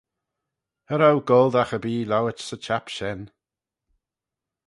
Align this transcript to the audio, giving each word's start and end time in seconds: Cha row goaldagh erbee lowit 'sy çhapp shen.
Cha 0.87 0.95
row 0.97 1.17
goaldagh 1.29 1.73
erbee 1.77 2.07
lowit 2.09 2.39
'sy 2.43 2.57
çhapp 2.65 2.87
shen. 2.95 3.21